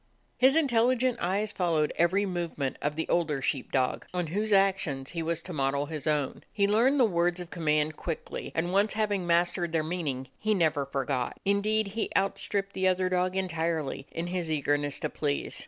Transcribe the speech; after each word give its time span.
His 0.39 0.55
intelligent 0.55 1.19
eyes 1.19 1.51
followed 1.51 1.93
every 1.95 2.25
move 2.25 2.57
ment 2.57 2.75
of 2.81 2.95
the 2.95 3.07
older 3.07 3.39
sheep 3.39 3.71
dog, 3.71 4.07
on 4.15 4.25
whose 4.33 4.51
actions 4.51 5.11
he 5.11 5.21
was 5.21 5.43
to 5.43 5.53
model 5.53 5.85
his 5.85 6.07
own; 6.07 6.43
he 6.51 6.67
learned 6.67 6.99
the 6.99 7.05
words 7.05 7.39
of 7.39 7.51
command 7.51 7.97
quickly, 7.97 8.51
and 8.55 8.73
once 8.73 8.93
having 8.93 9.27
mas 9.27 9.53
tered 9.53 9.73
their 9.73 9.83
meaning 9.83 10.27
he 10.39 10.55
never 10.55 10.87
forgot. 10.87 11.39
Indeed 11.45 11.85
62 11.85 12.01
A 12.01 12.01
DOG 12.01 12.09
OF 12.09 12.13
THE 12.13 12.19
ETTRICK 12.19 12.23
HILLS 12.23 12.23
he 12.23 12.25
outstripped 12.39 12.73
the 12.73 12.87
other 12.87 13.09
dog 13.09 13.35
entirely 13.35 14.07
in 14.09 14.27
his 14.33 14.51
eagerness 14.51 14.99
to 15.01 15.09
please. 15.11 15.59